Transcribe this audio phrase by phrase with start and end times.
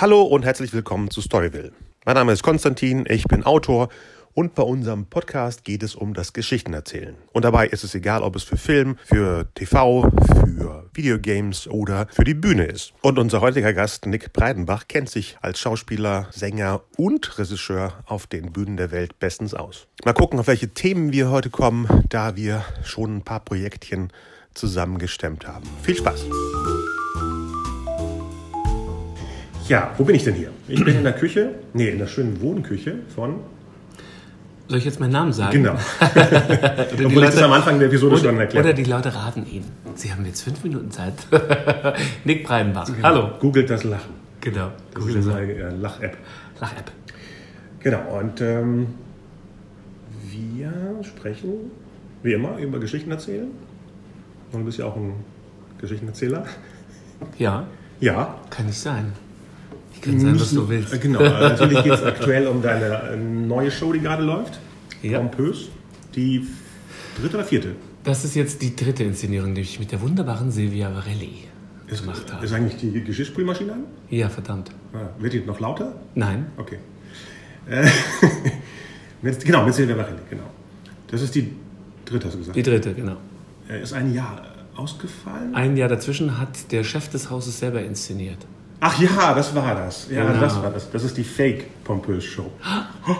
[0.00, 1.72] Hallo und herzlich willkommen zu Storyville.
[2.06, 3.90] Mein Name ist Konstantin, ich bin Autor
[4.32, 7.16] und bei unserem Podcast geht es um das Geschichtenerzählen.
[7.34, 10.10] Und dabei ist es egal, ob es für Film, für TV,
[10.46, 12.94] für Videogames oder für die Bühne ist.
[13.02, 18.52] Und unser heutiger Gast Nick Breidenbach kennt sich als Schauspieler, Sänger und Regisseur auf den
[18.52, 19.86] Bühnen der Welt bestens aus.
[20.06, 24.10] Mal gucken, auf welche Themen wir heute kommen, da wir schon ein paar Projektchen
[24.54, 25.68] zusammengestemmt haben.
[25.82, 26.24] Viel Spaß!
[29.70, 30.50] Ja, wo bin ich denn hier?
[30.66, 33.36] Ich bin in der Küche, nee, in der schönen Wohnküche von
[34.66, 35.64] soll ich jetzt meinen Namen sagen?
[35.64, 35.74] Genau.
[36.00, 39.64] Obwohl ich das am Anfang der Episode oder, schon erklärt Oder die Leute raten ihn.
[39.96, 41.14] Sie haben jetzt fünf Minuten Zeit.
[42.24, 42.86] Nick Breidenbach.
[42.86, 43.02] Genau.
[43.02, 43.30] Hallo.
[43.40, 44.14] Googelt das Lachen.
[44.40, 44.70] Genau.
[44.94, 46.16] Das Google ist eine äh, Lach-App.
[46.60, 46.92] Lach-App.
[47.80, 48.18] Genau.
[48.20, 48.86] Und ähm,
[50.30, 50.72] wir
[51.02, 51.72] sprechen
[52.22, 53.50] wie immer über Geschichten erzählen.
[54.52, 55.14] Und du bist ja auch ein
[55.80, 56.44] Geschichtenerzähler.
[57.38, 57.66] Ja.
[57.98, 58.36] Ja.
[58.50, 59.12] Kann nicht sein.
[60.02, 61.00] Kann sein, was du willst.
[61.00, 64.58] Genau, natürlich geht es aktuell um deine neue Show, die gerade läuft.
[65.02, 65.18] Ja.
[65.18, 65.68] Pompös.
[66.14, 66.46] Die
[67.20, 67.76] dritte oder vierte?
[68.04, 71.44] Das ist jetzt die dritte Inszenierung, die ich mit der wunderbaren Silvia Varelli
[71.86, 72.44] ist, gemacht habe.
[72.44, 73.84] Ist eigentlich die Geschirrspülmaschine an?
[74.08, 74.70] Ja, verdammt.
[74.92, 75.94] Ah, wird die noch lauter?
[76.14, 76.46] Nein.
[76.56, 76.78] Okay.
[77.68, 77.86] Äh,
[79.22, 80.44] mit, genau, mit Silvia Varelli, genau.
[81.08, 81.50] Das ist die
[82.04, 82.56] dritte, hast du gesagt?
[82.56, 83.16] Die dritte, genau.
[83.68, 84.42] Äh, ist ein Jahr
[84.76, 85.54] ausgefallen?
[85.54, 88.46] Ein Jahr dazwischen hat der Chef des Hauses selber inszeniert.
[88.80, 90.08] Ach ja, das war das.
[90.10, 90.40] Ja, genau.
[90.40, 90.90] das war das.
[90.90, 92.50] Das ist die Fake-Pompös-Show.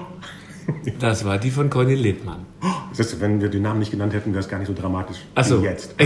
[1.01, 2.47] Das war die von Conny Littmann.
[2.97, 5.45] Ist, wenn wir den Namen nicht genannt hätten, wäre es gar nicht so dramatisch Ach
[5.45, 5.61] so.
[5.61, 5.97] wie jetzt.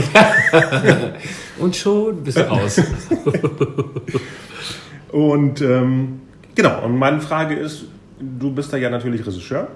[1.58, 2.80] Und schon bist du raus.
[5.12, 6.22] und ähm,
[6.54, 7.84] genau, und meine Frage ist,
[8.18, 9.68] du bist da ja natürlich Regisseur,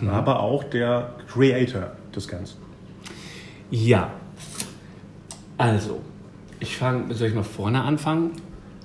[0.00, 0.08] mhm.
[0.08, 2.58] aber auch der Creator des Ganzen.
[3.70, 4.10] Ja.
[5.56, 6.00] Also,
[6.58, 8.32] ich fange, soll ich mal vorne anfangen?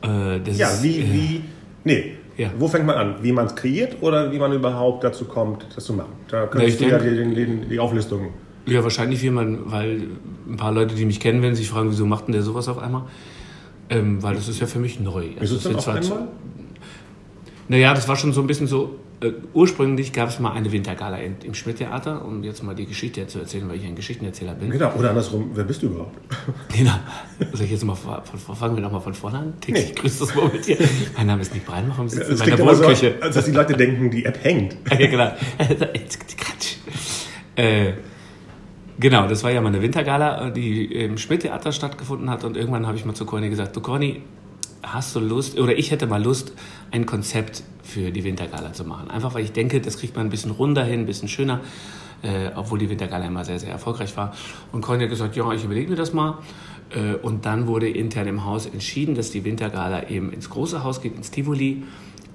[0.04, 1.42] Äh, ja, wie, äh, wie,
[1.84, 2.14] nee.
[2.38, 2.52] Ja.
[2.58, 3.16] Wo fängt man an?
[3.22, 6.14] Wie man es kreiert oder wie man überhaupt dazu kommt, das zu machen?
[6.30, 8.30] Da könntest ja, du ja die, die, die, Auflistung.
[8.66, 10.08] Ja, wahrscheinlich wie man, weil
[10.48, 12.78] ein paar Leute, die mich kennen, werden sich fragen, wieso macht denn der sowas auf
[12.78, 13.04] einmal?
[13.90, 15.26] Ähm, weil das ist ja für mich neu.
[15.38, 16.30] Also ist es denn auf einmal?
[17.68, 21.18] Naja, das war schon so ein bisschen so, äh, ursprünglich gab es mal eine Wintergala
[21.18, 24.70] in, im Schmidt-Theater, um jetzt mal die Geschichte zu erzählen, weil ich ein Geschichtenerzähler bin.
[24.70, 26.18] Genau, oder andersrum, wer bist du überhaupt?
[26.76, 26.94] Genau.
[27.52, 28.22] Soll ich jetzt mal von,
[28.56, 29.54] fangen wir nochmal von vorne an?
[29.60, 29.86] Tix, nee.
[29.86, 30.78] Ich grüße das dir.
[31.18, 33.16] Mein Name ist Nick Breinmacher und sitze in meiner Wohnküche.
[33.18, 34.78] So, als dass die Leute denken, die App hängt.
[34.92, 35.32] ja, genau.
[37.56, 37.94] äh,
[39.00, 42.98] genau, das war ja mal eine Wintergala, die im Schmidt-Theater stattgefunden hat und irgendwann habe
[42.98, 44.22] ich mal zu Corny gesagt, du Corny,
[44.84, 46.54] hast du Lust, oder ich hätte mal Lust,
[46.92, 49.10] ein Konzept für die Wintergala zu machen.
[49.10, 51.62] Einfach weil ich denke, das kriegt man ein bisschen runder hin, ein bisschen schöner,
[52.22, 54.34] äh, obwohl die Wintergala immer sehr, sehr erfolgreich war.
[54.72, 56.38] Und Conny hat gesagt, ja, ich überlege mir das mal.
[56.92, 61.02] Äh, und dann wurde intern im Haus entschieden, dass die Wintergala eben ins große Haus
[61.02, 61.84] geht, ins Tivoli.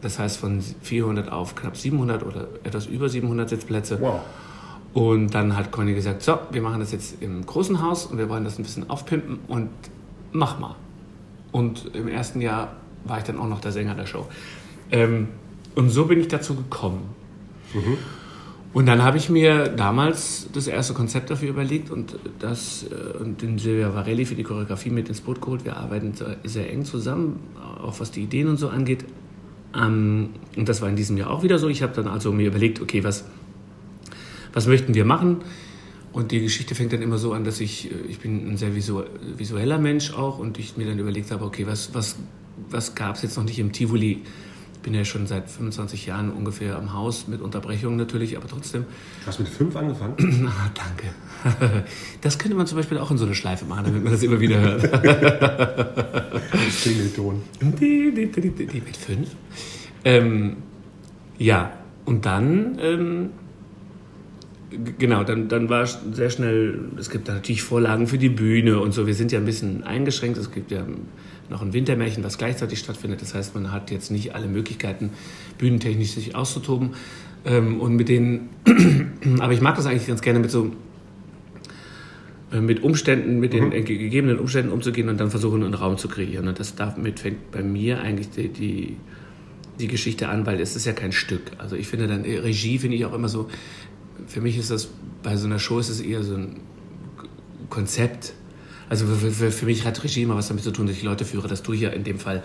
[0.01, 4.01] Das heißt von 400 auf knapp 700 oder etwas über 700 Sitzplätze.
[4.01, 4.21] Wow.
[4.93, 8.29] Und dann hat Conny gesagt, so, wir machen das jetzt im großen Haus und wir
[8.29, 9.71] wollen das ein bisschen aufpimpen und
[10.33, 10.77] mach mal.
[11.51, 14.27] Und im ersten Jahr war ich dann auch noch der Sänger der Show.
[14.91, 15.29] Ähm,
[15.75, 17.03] und so bin ich dazu gekommen.
[17.73, 17.99] Mhm.
[18.75, 23.41] Und dann habe ich mir damals das erste Konzept dafür überlegt und, das, äh, und
[23.41, 25.65] den Silvia Varelli für die Choreografie mit ins Boot geholt.
[25.65, 26.13] Wir arbeiten
[26.43, 27.39] sehr eng zusammen,
[27.81, 29.05] auch was die Ideen und so angeht.
[29.77, 31.69] Ähm, und das war in diesem Jahr auch wieder so.
[31.69, 33.25] Ich habe dann also mir überlegt, okay, was,
[34.53, 35.39] was möchten wir machen?
[36.13, 38.75] Und die Geschichte fängt dann immer so an, dass ich, äh, ich bin ein sehr
[38.75, 42.17] visueller Mensch auch und ich mir dann überlegt habe, okay, was, was,
[42.71, 44.23] was gab es jetzt noch nicht im Tivoli?
[44.85, 48.83] Ich bin ja schon seit 25 Jahren ungefähr am Haus, mit Unterbrechungen natürlich, aber trotzdem.
[49.23, 50.15] Du hast mit fünf angefangen?
[50.47, 51.85] ah, danke.
[52.21, 54.39] Das könnte man zum Beispiel auch in so eine Schleife machen, damit man das immer
[54.41, 54.83] wieder hört.
[56.83, 57.41] Klingelton.
[58.85, 59.31] Mit fünf.
[60.05, 60.57] Ähm,
[61.39, 61.73] ja,
[62.05, 62.79] und dann...
[62.79, 63.31] Ähm,
[64.99, 69.07] genau, dann, dann war sehr schnell, es gibt natürlich Vorlagen für die Bühne und so.
[69.07, 70.37] Wir sind ja ein bisschen eingeschränkt.
[70.37, 70.85] Es gibt ja
[71.51, 73.23] noch ein Wintermärchen, was gleichzeitig stattfindet.
[73.23, 75.11] Das heißt, man hat jetzt nicht alle Möglichkeiten,
[75.59, 76.91] bühnentechnisch sich auszutoben.
[77.45, 78.49] Ähm, und mit denen,
[79.41, 80.73] aber ich mag das eigentlich ganz gerne mit so,
[82.53, 83.85] äh, mit Umständen, mit den mhm.
[83.85, 86.49] gegebenen Umständen umzugehen und dann versuchen, einen Raum zu kreieren.
[86.49, 88.97] Und das damit fängt bei mir eigentlich die, die,
[89.79, 91.43] die Geschichte an, weil es ist ja kein Stück.
[91.59, 93.49] Also ich finde dann, Regie finde ich auch immer so,
[94.27, 94.89] für mich ist das,
[95.23, 96.61] bei so einer Show ist es eher so ein
[97.69, 98.35] Konzept.
[98.89, 101.25] Also für, für, für, mich hat Regie immer was damit zu tun, dass ich Leute
[101.25, 101.49] führe.
[101.49, 102.43] Das tue ich ja in dem Fall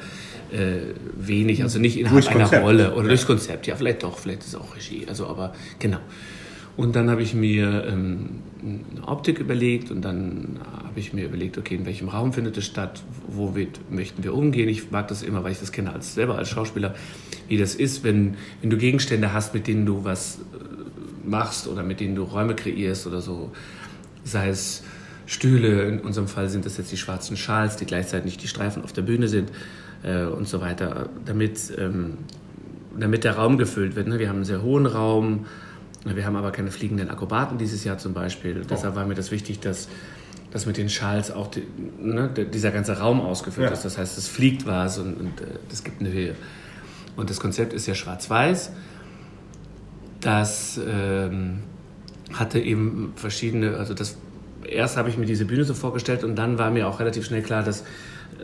[0.51, 3.07] äh, wenig, also nicht innerhalb einer Rolle oder ja.
[3.09, 3.67] durchs Konzept.
[3.67, 5.05] Ja, vielleicht doch, vielleicht ist auch Regie.
[5.07, 5.99] Also aber genau.
[6.79, 11.57] Und dann habe ich mir ähm, eine Optik überlegt und dann habe ich mir überlegt,
[11.57, 13.53] okay, in welchem Raum findet es statt, wo
[13.89, 14.69] möchten wir umgehen.
[14.69, 16.95] Ich mag das immer, weil ich das kenne als selber als Schauspieler,
[17.49, 21.83] wie das ist, wenn, wenn du Gegenstände hast, mit denen du was äh, machst oder
[21.83, 23.51] mit denen du Räume kreierst oder so,
[24.23, 24.83] sei es
[25.29, 28.93] Stühle, in unserem Fall sind das jetzt die schwarzen Schals, die gleichzeitig die Streifen auf
[28.93, 29.51] der Bühne sind
[30.01, 32.17] äh, und so weiter, damit, ähm,
[32.97, 34.07] damit der Raum gefüllt wird.
[34.07, 34.17] Ne?
[34.17, 35.45] Wir haben einen sehr hohen Raum,
[36.03, 38.61] wir haben aber keine fliegenden Akrobaten dieses Jahr zum Beispiel.
[38.63, 38.67] Oh.
[38.67, 39.87] Deshalb war mir das wichtig, dass,
[40.49, 41.61] dass mit den Schals auch die,
[42.01, 43.73] ne, dieser ganze Raum ausgefüllt ja.
[43.73, 43.85] ist.
[43.85, 46.33] Das heißt, es fliegt was und, und äh, das gibt eine Höhe.
[47.15, 48.71] Und das Konzept ist ja schwarz-weiß.
[50.21, 51.59] Das ähm,
[52.33, 54.17] hatte eben verschiedene, also das
[54.67, 57.41] erst habe ich mir diese Bühne so vorgestellt und dann war mir auch relativ schnell
[57.41, 57.83] klar, dass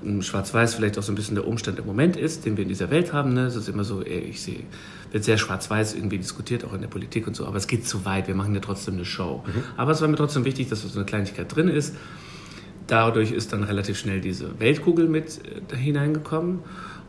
[0.03, 2.69] ähm, Schwarz-Weiß vielleicht auch so ein bisschen der Umstand im Moment ist, den wir in
[2.69, 3.33] dieser Welt haben.
[3.33, 3.45] Ne?
[3.45, 4.61] Es ist immer so, ich sehe,
[5.11, 8.05] wird sehr schwarz-weiß irgendwie diskutiert, auch in der Politik und so, aber es geht zu
[8.05, 9.43] weit, wir machen ja trotzdem eine Show.
[9.45, 9.63] Mhm.
[9.77, 11.95] Aber es war mir trotzdem wichtig, dass so eine Kleinigkeit drin ist.
[12.87, 15.39] Dadurch ist dann relativ schnell diese Weltkugel mit
[15.71, 16.59] äh, hineingekommen.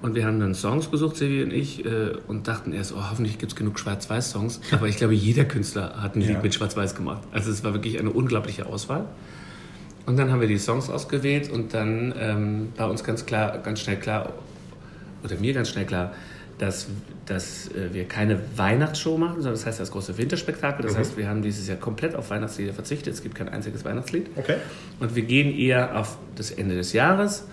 [0.02, 3.38] Und wir haben dann Songs gesucht, Silvi und ich, äh, und dachten erst, oh, hoffentlich
[3.38, 4.60] gibt es genug Schwarz-Weiß-Songs.
[4.72, 6.42] Aber ich glaube, jeder Künstler hat ein Lied ja.
[6.42, 7.22] mit Schwarz-Weiß gemacht.
[7.32, 9.06] Also es war wirklich eine unglaubliche Auswahl.
[10.04, 13.80] Und dann haben wir die Songs ausgewählt und dann ähm, war uns ganz klar, ganz
[13.80, 14.34] schnell klar,
[15.24, 16.12] oder mir ganz schnell klar,
[16.58, 16.86] dass,
[17.26, 20.84] dass äh, wir keine Weihnachtsshow machen, sondern das heißt das große Winterspektakel.
[20.84, 20.98] Das mhm.
[20.98, 23.14] heißt, wir haben dieses Jahr komplett auf Weihnachtslieder verzichtet.
[23.14, 24.28] Es gibt kein einziges Weihnachtslied.
[24.36, 24.56] Okay.
[25.00, 27.44] Und wir gehen eher auf das Ende des Jahres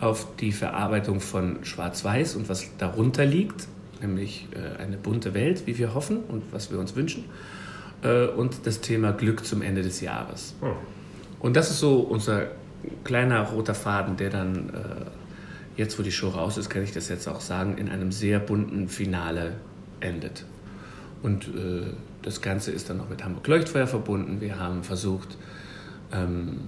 [0.00, 3.66] auf die Verarbeitung von Schwarz-Weiß und was darunter liegt,
[4.00, 7.24] nämlich äh, eine bunte Welt, wie wir hoffen und was wir uns wünschen,
[8.02, 10.54] äh, und das Thema Glück zum Ende des Jahres.
[10.60, 10.72] Oh.
[11.40, 12.48] Und das ist so unser
[13.04, 17.08] kleiner roter Faden, der dann, äh, jetzt wo die Show raus ist, kann ich das
[17.08, 19.54] jetzt auch sagen, in einem sehr bunten Finale
[20.00, 20.44] endet.
[21.22, 21.50] Und
[22.22, 24.40] das Ganze ist dann noch mit Hamburg Leuchtfeuer verbunden.
[24.40, 25.36] Wir haben versucht,
[26.12, 26.60] ähm,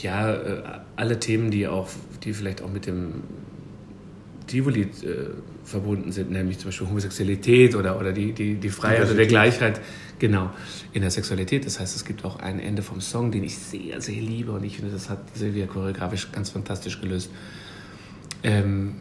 [0.00, 0.62] ja, äh,
[0.96, 1.88] alle Themen, die auch,
[2.24, 3.22] die vielleicht auch mit dem
[4.46, 5.30] Tivoli äh,
[5.64, 9.80] verbunden sind, nämlich zum Beispiel Homosexualität oder, oder die, die, die Freiheit oder der Gleichheit,
[10.18, 10.50] genau,
[10.92, 11.64] in der Sexualität.
[11.66, 14.64] Das heißt, es gibt auch ein Ende vom Song, den ich sehr, sehr liebe und
[14.64, 17.30] ich finde, das hat Silvia choreografisch ganz fantastisch gelöst.
[18.42, 18.96] Ähm,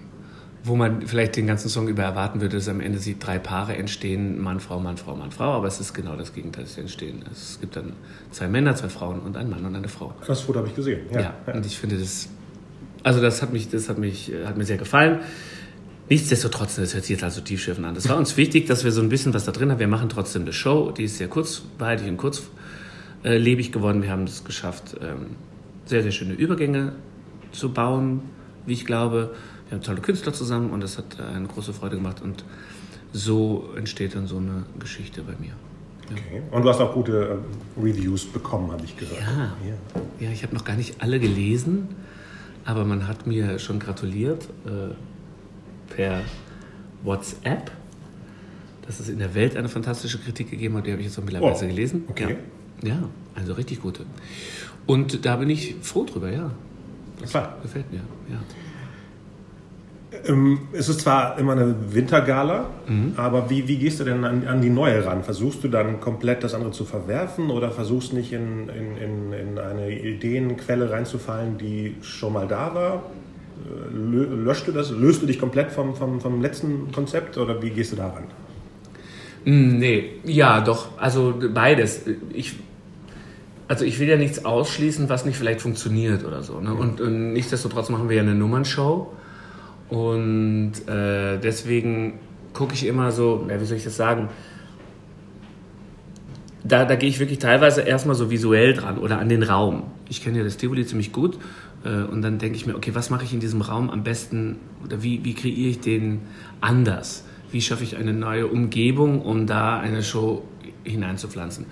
[0.64, 3.76] wo man vielleicht den ganzen Song über erwarten würde, dass am Ende sie drei Paare
[3.76, 7.24] entstehen, Mann, Frau, Mann, Frau, Mann, Frau, aber es ist genau das Gegenteil, das entstehen.
[7.32, 7.94] Es gibt dann
[8.30, 10.14] zwei Männer, zwei Frauen und ein Mann und eine Frau.
[10.28, 11.02] Das Foto habe ich gesehen.
[11.12, 12.30] Ja, ja, ja, und ich finde das,
[13.04, 15.22] also das hat mich, das hat mich, hat mir sehr gefallen.
[16.10, 17.96] Nichtsdestotrotz, das hört sich jetzt also tiefschürfend an.
[17.96, 19.80] Das war uns wichtig, dass wir so ein bisschen was da drin haben.
[19.80, 24.04] Wir machen trotzdem eine Show, die ist sehr kurzweilig und kurzlebig geworden.
[24.04, 25.38] Wir haben es geschafft, ähm,
[25.86, 26.94] sehr, sehr schöne Übergänge
[27.52, 28.22] zu bauen,
[28.66, 29.34] wie ich glaube
[29.72, 32.22] wir haben tolle Künstler zusammen und das hat äh, eine große Freude gemacht.
[32.22, 32.44] Und
[33.14, 35.54] so entsteht dann so eine Geschichte bei mir.
[36.10, 36.18] Ja.
[36.18, 36.42] Okay.
[36.52, 37.40] Und du hast auch gute
[37.78, 39.22] äh, Reviews bekommen, habe ich gehört.
[39.22, 40.02] Ja, ja.
[40.28, 41.88] ja ich habe noch gar nicht alle gelesen,
[42.66, 44.94] aber man hat mir schon gratuliert äh,
[45.96, 46.22] per
[47.04, 47.72] WhatsApp,
[48.86, 50.86] dass es in der Welt eine fantastische Kritik gegeben hat.
[50.86, 51.60] Die habe ich jetzt auch mittlerweile oh.
[51.60, 52.04] gelesen.
[52.10, 52.36] Okay.
[52.84, 52.90] Ja.
[52.90, 53.04] ja,
[53.36, 54.06] also richtig gute.
[54.86, 56.52] Und da bin ich froh drüber, ja.
[57.22, 57.58] Das Klar.
[57.62, 58.40] gefällt mir, ja.
[60.28, 63.14] Ähm, es ist zwar immer eine Wintergala, mhm.
[63.16, 65.24] aber wie, wie gehst du denn an, an, die neue ran?
[65.24, 69.58] Versuchst du dann komplett das andere zu verwerfen oder versuchst nicht in, in, in, in
[69.58, 73.04] eine Ideenquelle reinzufallen, die schon mal da war?
[73.94, 74.92] Löscht du das?
[74.92, 78.24] Löst du dich komplett vom, vom, vom letzten Konzept oder wie gehst du daran?
[79.46, 80.98] Hm, nee, ja, doch.
[80.98, 82.02] Also beides.
[82.34, 82.56] Ich,
[83.68, 86.60] also ich will ja nichts ausschließen, was nicht vielleicht funktioniert oder so.
[86.60, 86.74] Ne?
[86.74, 89.14] Und, und nichtsdestotrotz machen wir ja eine Nummernshow.
[89.92, 92.14] Und äh, deswegen
[92.54, 94.30] gucke ich immer so, ja, wie soll ich das sagen?
[96.64, 99.84] Da, da gehe ich wirklich teilweise erstmal so visuell dran oder an den Raum.
[100.08, 101.38] Ich kenne ja das Tivoli ziemlich gut
[101.84, 104.58] äh, und dann denke ich mir, okay, was mache ich in diesem Raum am besten
[104.86, 106.22] oder wie, wie kreiere ich den
[106.62, 107.26] anders?
[107.52, 110.44] Wie schaffe ich eine neue Umgebung, um da eine Show
[110.86, 111.66] hineinzupflanzen?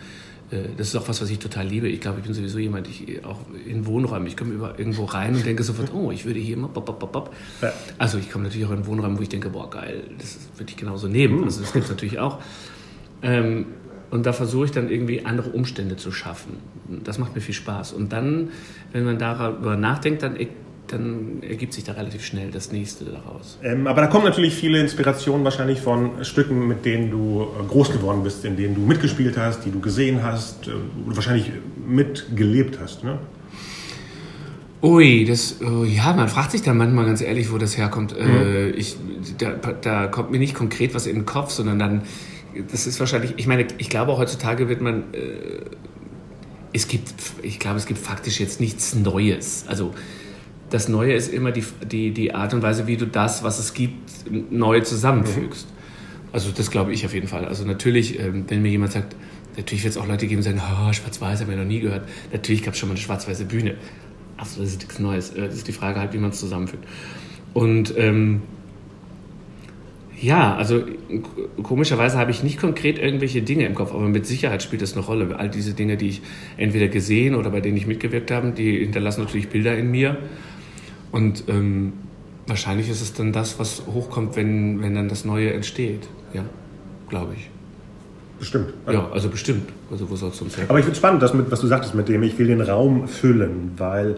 [0.51, 1.87] Äh, das ist auch was, was ich total liebe.
[1.87, 5.45] Ich glaube, ich bin sowieso jemand, ich auch in Wohnräumen, ich komme irgendwo rein und
[5.45, 7.71] denke sofort, oh, ich würde hier immer bop, bop, bop, ja.
[7.97, 10.77] Also ich komme natürlich auch in Wohnräumen, wo ich denke, boah, geil, das würde ich
[10.77, 11.43] genauso nehmen.
[11.43, 12.39] Also das gibt es natürlich auch.
[13.21, 13.65] Ähm,
[14.11, 16.57] und da versuche ich dann irgendwie andere Umstände zu schaffen.
[17.03, 17.93] Das macht mir viel Spaß.
[17.93, 18.49] Und dann,
[18.91, 20.35] wenn man darüber nachdenkt, dann
[20.91, 23.57] dann ergibt sich da relativ schnell das nächste daraus.
[23.63, 27.91] Ähm, aber da kommen natürlich viele Inspirationen wahrscheinlich von Stücken, mit denen du äh, groß
[27.91, 30.71] geworden bist, in denen du mitgespielt hast, die du gesehen hast, äh,
[31.05, 31.51] wahrscheinlich
[31.87, 33.03] mitgelebt hast.
[33.03, 33.19] Ne?
[34.81, 38.15] Ui, das, uh, ja, man fragt sich dann manchmal ganz ehrlich, wo das herkommt.
[38.17, 38.29] Mhm.
[38.29, 38.95] Äh, ich,
[39.37, 42.01] da, da kommt mir nicht konkret was in den Kopf, sondern dann
[42.71, 45.61] das ist wahrscheinlich, ich meine, ich glaube heutzutage wird man, äh,
[46.73, 49.65] es gibt, ich glaube, es gibt faktisch jetzt nichts Neues.
[49.67, 49.93] Also
[50.69, 53.73] das Neue ist immer die, die, die Art und Weise, wie du das, was es
[53.73, 54.09] gibt,
[54.51, 55.67] neu zusammenfügst.
[55.67, 55.79] Mhm.
[56.31, 57.45] Also das glaube ich auf jeden Fall.
[57.45, 59.15] Also natürlich, ähm, wenn mir jemand sagt,
[59.57, 62.07] natürlich wird es auch Leute geben, die sagen, oh, schwarz-weiß, habe ich noch nie gehört.
[62.31, 63.75] Natürlich gab es schon mal eine schwarz-weiße Bühne.
[64.37, 65.31] Achso, das ist nichts Neues.
[65.31, 66.85] Äh, das ist die Frage halt, wie man es zusammenfügt.
[67.53, 68.41] Und ähm,
[70.21, 70.83] ja, also
[71.63, 75.05] komischerweise habe ich nicht konkret irgendwelche Dinge im Kopf, aber mit Sicherheit spielt das eine
[75.05, 75.39] Rolle.
[75.39, 76.21] All diese Dinge, die ich
[76.57, 80.17] entweder gesehen oder bei denen ich mitgewirkt habe, die hinterlassen natürlich Bilder in mir.
[81.11, 81.93] Und ähm,
[82.47, 86.07] wahrscheinlich ist es dann das, was hochkommt, wenn, wenn dann das Neue entsteht.
[86.33, 86.43] Ja,
[87.09, 87.49] glaube ich.
[88.39, 88.73] Bestimmt.
[88.85, 89.69] Also ja, also bestimmt.
[89.91, 90.69] Also wo soll es sonst herkommen?
[90.69, 92.61] Aber ich finde es spannend, das mit, was du sagtest mit dem, ich will den
[92.61, 94.17] Raum füllen, weil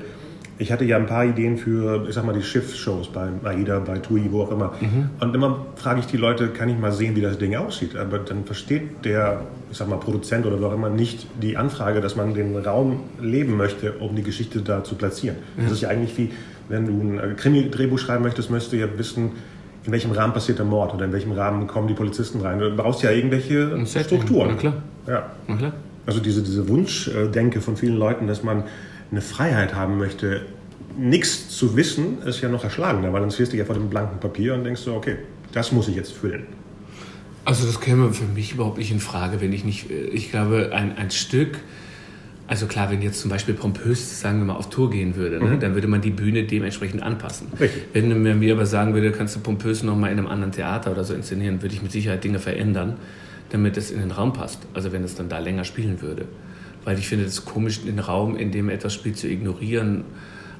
[0.61, 3.97] ich hatte ja ein paar Ideen für, ich sag mal, die Schiffsshows bei AIDA, bei
[3.97, 4.73] TUI, wo auch immer.
[4.79, 5.09] Mhm.
[5.19, 7.95] Und immer frage ich die Leute, kann ich mal sehen, wie das Ding aussieht?
[7.95, 9.41] Aber dann versteht der,
[9.71, 12.99] ich sag mal, Produzent oder wer auch immer nicht die Anfrage, dass man den Raum
[13.19, 15.37] leben möchte, um die Geschichte da zu platzieren.
[15.57, 15.63] Mhm.
[15.63, 16.29] Das ist ja eigentlich wie,
[16.69, 19.31] wenn du ein Krimi-Drehbuch schreiben möchtest, möchtest du ja wissen,
[19.83, 22.59] in welchem Rahmen passiert der Mord oder in welchem Rahmen kommen die Polizisten rein.
[22.59, 24.49] Du brauchst ja irgendwelche Strukturen.
[24.51, 24.73] Na klar.
[25.07, 25.31] Ja.
[25.47, 25.73] Na klar.
[26.05, 28.63] Also diese, diese Wunschdenke von vielen Leuten, dass man
[29.11, 30.45] eine Freiheit haben möchte,
[30.97, 34.19] nichts zu wissen, ist ja noch erschlagender, weil dann stehst du ja vor dem blanken
[34.19, 35.17] Papier und denkst so, okay,
[35.51, 36.47] das muss ich jetzt füllen.
[37.43, 40.97] Also das käme für mich überhaupt nicht in Frage, wenn ich nicht, ich glaube, ein,
[40.97, 41.57] ein Stück,
[42.51, 45.51] also klar, wenn jetzt zum Beispiel pompös, sagen wir mal, auf Tour gehen würde, ne,
[45.51, 45.59] mhm.
[45.61, 47.47] dann würde man die Bühne dementsprechend anpassen.
[47.57, 47.83] Richtig.
[47.93, 51.05] Wenn man mir aber sagen würde, kannst du pompös nochmal in einem anderen Theater oder
[51.05, 52.97] so inszenieren, würde ich mit Sicherheit Dinge verändern,
[53.51, 54.59] damit es in den Raum passt.
[54.73, 56.25] Also wenn es dann da länger spielen würde.
[56.83, 60.03] Weil ich finde es komisch, den Raum, in dem etwas spielt, zu ignorieren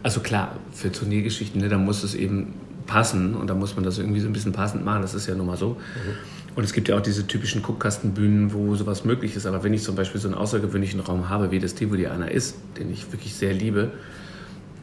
[0.04, 2.54] also klar, für Turniergeschichten, ne, da muss es eben
[2.88, 5.36] passen und da muss man das irgendwie so ein bisschen passend machen, das ist ja
[5.36, 5.72] nun mal so.
[5.72, 6.56] Mhm.
[6.56, 9.46] Und es gibt ja auch diese typischen Guckkastenbühnen, wo sowas möglich ist.
[9.46, 12.58] Aber wenn ich zum Beispiel so einen außergewöhnlichen Raum habe, wie das Tivoli einer ist,
[12.78, 13.92] den ich wirklich sehr liebe,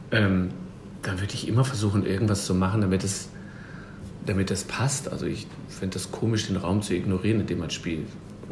[0.09, 0.49] ähm,
[1.03, 3.29] dann würde ich immer versuchen, irgendwas zu machen, damit es,
[4.25, 5.11] damit es passt.
[5.11, 8.07] Also ich finde das komisch, den Raum zu ignorieren, in dem man spielt.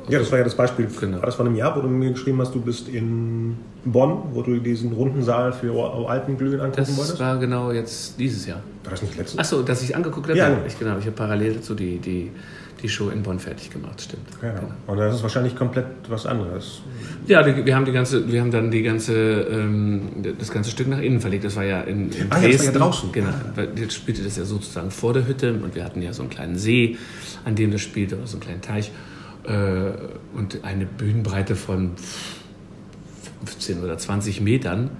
[0.09, 0.87] Ja, das war ja das Beispiel.
[0.99, 1.17] Genau.
[1.17, 4.41] War das vor einem Jahr, wo du mir geschrieben hast, du bist in Bonn, wo
[4.41, 5.73] du diesen runden Saal für
[6.07, 7.13] Alpenglühen angucken das wolltest?
[7.13, 8.61] Das war genau jetzt dieses Jahr.
[8.83, 9.39] War das nicht letztes?
[9.39, 10.37] Achso, dass ich angeguckt habe?
[10.37, 10.61] Ja, genau.
[10.65, 10.97] Ich, genau.
[10.97, 12.31] Ich habe parallel dazu die, die,
[12.81, 14.27] die Show in Bonn fertig gemacht, stimmt.
[14.41, 14.71] Ja, genau.
[14.87, 16.81] Und das ist wahrscheinlich komplett was anderes.
[17.27, 20.99] Ja, wir haben, die ganze, wir haben dann die ganze, ähm, das ganze Stück nach
[20.99, 21.43] innen verlegt.
[21.43, 22.43] Das war ja in, in ah, Dresden.
[22.43, 23.11] Ja, das war ja draußen.
[23.11, 23.29] Genau.
[23.75, 26.55] Jetzt spielte das ja sozusagen vor der Hütte und wir hatten ja so einen kleinen
[26.55, 26.97] See,
[27.43, 28.91] an dem das spielte, oder so einen kleinen Teich
[29.47, 31.91] und eine Bühnenbreite von
[33.45, 34.91] 15 oder 20 Metern.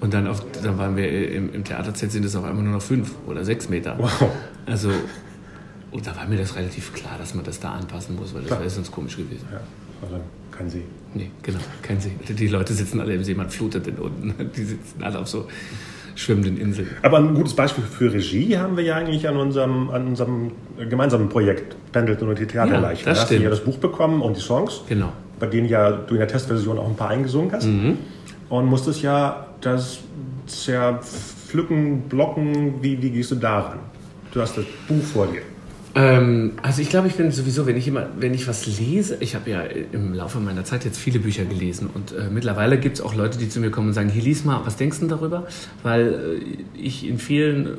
[0.00, 2.82] Und dann, auf, dann waren wir im, im Theaterzelt sind es auf einmal nur noch
[2.82, 3.96] fünf oder sechs Meter.
[3.98, 4.30] Wow.
[4.66, 4.90] Also,
[5.92, 8.58] und da war mir das relativ klar, dass man das da anpassen muss, weil das
[8.58, 9.46] wäre sonst komisch gewesen.
[9.52, 9.60] Ja,
[10.02, 10.82] also kein See.
[11.14, 12.12] Nee, genau, kein See.
[12.28, 14.34] Die Leute sitzen alle im See, man flutet den unten.
[14.56, 15.46] Die sitzen alle auf so
[16.14, 16.88] schwimmenden Inseln.
[17.02, 20.52] Aber ein gutes Beispiel für Regie haben wir ja eigentlich an unserem, an unserem
[20.88, 23.06] gemeinsamen Projekt Pendleton und die Theaterleichen.
[23.06, 23.30] Ja, das da stimmt.
[23.30, 25.12] hast du ja das Buch bekommen und die Songs, genau.
[25.38, 27.66] bei denen ja du in der Testversion auch ein paar eingesungen hast.
[27.66, 27.98] Mhm.
[28.48, 30.00] Und musstest ja das
[30.46, 32.82] zerpflücken, blocken.
[32.82, 33.78] Wie, wie gehst du daran?
[34.32, 35.42] Du hast das Buch vor dir.
[35.94, 39.34] Ähm, also ich glaube, ich bin sowieso, wenn ich immer, wenn ich was lese, ich
[39.34, 43.02] habe ja im Laufe meiner Zeit jetzt viele Bücher gelesen und äh, mittlerweile gibt es
[43.02, 45.46] auch Leute, die zu mir kommen und sagen, hier lies mal, was denkst du darüber?
[45.82, 46.40] Weil
[46.76, 47.78] äh, ich in vielen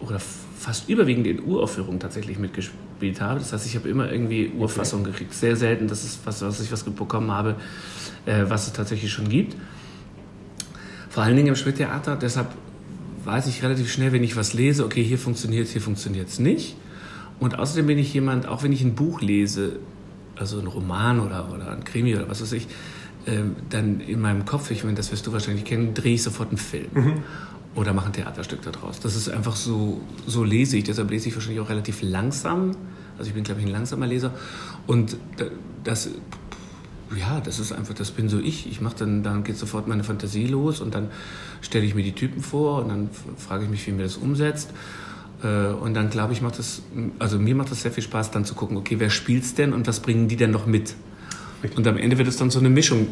[0.00, 3.38] oder fast überwiegend in Uraufführungen tatsächlich mitgespielt habe.
[3.38, 5.12] Das heißt, ich habe immer irgendwie Urfassungen okay.
[5.12, 5.34] gekriegt.
[5.34, 7.54] Sehr selten, dass ist was, was ich was bekommen habe,
[8.26, 9.56] äh, was es tatsächlich schon gibt.
[11.10, 12.48] Vor allen Dingen im Schmidt-Theater, deshalb
[13.24, 16.38] weiß ich relativ schnell, wenn ich was lese, okay, hier funktioniert es, hier funktioniert es
[16.38, 16.76] nicht.
[17.40, 19.78] Und außerdem bin ich jemand, auch wenn ich ein Buch lese,
[20.36, 22.68] also ein Roman oder, oder ein Krimi oder was weiß ich,
[23.26, 26.50] äh, dann in meinem Kopf, ich meine, das wirst du wahrscheinlich kennen, drehe ich sofort
[26.50, 26.88] einen Film.
[26.92, 27.22] Mhm.
[27.74, 29.00] Oder mache ein Theaterstück daraus.
[29.00, 30.84] Das ist einfach so, so lese ich.
[30.84, 32.72] Deshalb lese ich wahrscheinlich auch relativ langsam.
[33.16, 34.32] Also ich bin, glaube ich, ein langsamer Leser.
[34.88, 35.16] Und
[35.84, 36.10] das,
[37.16, 38.68] ja, das ist einfach, das bin so ich.
[38.68, 41.10] Ich mache dann, dann geht sofort meine Fantasie los und dann
[41.60, 44.70] stelle ich mir die Typen vor und dann frage ich mich, wie mir das umsetzt.
[45.42, 46.82] Äh, und dann glaube ich, macht das,
[47.18, 49.86] also mir macht das sehr viel Spaß, dann zu gucken, okay, wer spielt's denn und
[49.86, 50.94] was bringen die denn noch mit?
[51.76, 53.08] Und am Ende wird es dann so eine Mischung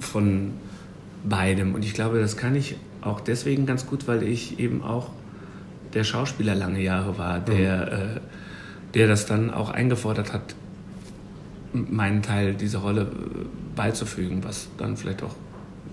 [0.00, 0.52] von
[1.24, 1.74] beidem.
[1.74, 5.10] Und ich glaube, das kann ich auch deswegen ganz gut, weil ich eben auch
[5.94, 8.16] der Schauspieler lange Jahre war, der, mhm.
[8.16, 8.20] äh,
[8.94, 10.54] der das dann auch eingefordert hat,
[11.72, 13.06] meinen Teil dieser Rolle äh,
[13.74, 15.34] beizufügen, was dann vielleicht auch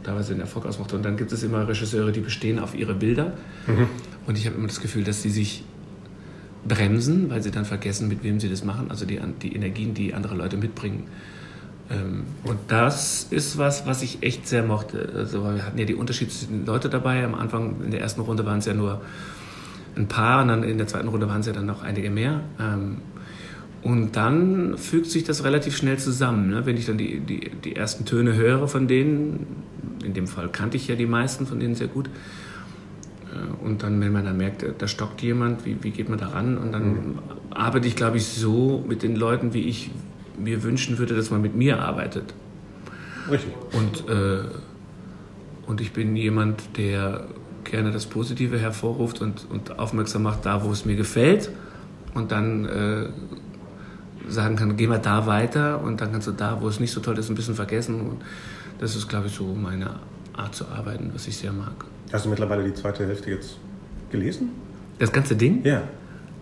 [0.04, 0.94] teilweise den Erfolg ausmacht.
[0.94, 3.34] Und dann gibt es immer Regisseure, die bestehen auf ihre Bilder.
[3.68, 3.88] Mhm.
[4.28, 5.64] Und ich habe immer das Gefühl, dass sie sich
[6.68, 10.14] bremsen, weil sie dann vergessen, mit wem sie das machen, also die, die Energien, die
[10.14, 11.04] andere Leute mitbringen.
[11.90, 15.10] Ähm, und das ist was, was ich echt sehr mochte.
[15.16, 17.24] Also wir hatten ja die unterschiedlichen Leute dabei.
[17.24, 19.02] Am Anfang, in der ersten Runde waren es ja nur
[19.96, 22.42] ein paar und dann in der zweiten Runde waren es ja dann noch einige mehr.
[22.60, 22.98] Ähm,
[23.84, 26.50] und dann fügt sich das relativ schnell zusammen.
[26.50, 26.66] Ne?
[26.66, 29.46] Wenn ich dann die, die, die ersten Töne höre von denen,
[30.04, 32.10] in dem Fall kannte ich ja die meisten von denen sehr gut,
[33.64, 36.58] und dann, wenn man dann merkt, da stockt jemand, wie, wie geht man da ran?
[36.58, 37.20] Und dann mhm.
[37.52, 39.92] arbeite ich, glaube ich, so mit den Leuten, wie ich
[40.38, 42.34] mir wünschen würde, dass man mit mir arbeitet.
[43.30, 43.54] Richtig.
[43.74, 44.44] Und, äh,
[45.66, 47.26] und ich bin jemand, der
[47.64, 51.50] gerne das Positive hervorruft und, und aufmerksam macht, da wo es mir gefällt.
[52.14, 53.10] Und dann äh,
[54.28, 57.02] sagen kann, geh mal da weiter und dann kannst du da, wo es nicht so
[57.02, 58.00] toll ist, ein bisschen vergessen.
[58.02, 58.22] Und
[58.80, 60.00] das ist, glaube ich, so meine
[60.34, 61.86] Art zu arbeiten, was ich sehr mag.
[62.16, 63.58] Hast du mittlerweile die zweite Hälfte jetzt
[64.10, 64.52] gelesen?
[65.00, 65.66] Das ganze Ding?
[65.66, 65.84] Ja.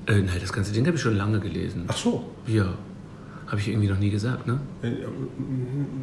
[0.06, 1.86] Äh, nein, das ganze Ding habe ich schon lange gelesen.
[1.88, 2.30] Ach so.
[2.46, 2.76] Ja.
[3.48, 4.60] Habe ich irgendwie noch nie gesagt, ne?
[4.84, 4.92] Äh,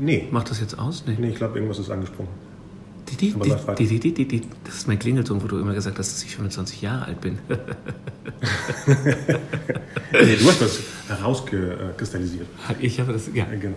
[0.01, 0.27] nee.
[0.33, 1.05] Macht das jetzt aus?
[1.07, 2.31] Nee, nee ich glaube, irgendwas ist angesprochen.
[3.11, 3.33] Die, die,
[3.79, 6.35] die, die, die, die, das ist mein Klingelton, wo du immer gesagt hast, dass ich
[6.35, 7.39] 25 Jahre alt bin.
[10.13, 12.49] nee, du hast das herauskristallisiert.
[12.81, 13.45] Ich habe das, ja.
[13.45, 13.77] Genau.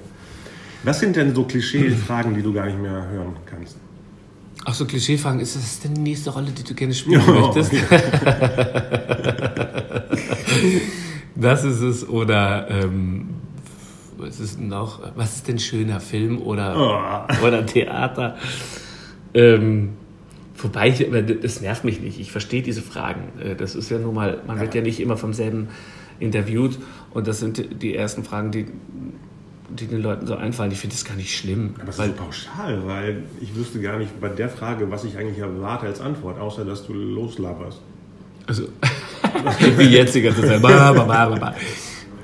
[0.81, 3.77] Was sind denn so Klischee-Fragen, die du gar nicht mehr hören kannst?
[4.65, 7.73] Ach so, Klischeefragen, ist das denn die nächste Rolle, die du gerne spielen oh, möchtest?
[7.73, 7.81] Ja.
[11.35, 12.07] das ist es.
[12.07, 13.29] Oder ähm,
[14.17, 15.01] was ist noch?
[15.15, 17.45] Was ist denn schöner Film oder, oh.
[17.45, 18.37] oder Theater?
[19.33, 19.93] Ähm,
[20.55, 21.05] wobei, ich,
[21.41, 22.19] das nervt mich nicht.
[22.19, 23.39] Ich verstehe diese Fragen.
[23.41, 25.67] Äh, das ist ja nun mal, man wird ja nicht immer vom selben
[26.19, 26.77] interviewt.
[27.11, 28.67] Und das sind die ersten Fragen, die
[29.69, 30.71] die den Leuten so einfallen.
[30.71, 31.75] Ich finde das gar nicht schlimm.
[31.77, 35.03] Aber das weil, ist so pauschal, weil ich wüsste gar nicht bei der Frage, was
[35.03, 37.79] ich eigentlich erwarte als Antwort, außer dass du loslaberst.
[38.47, 38.63] Also,
[39.77, 40.61] wie jetzt die ganze Zeit.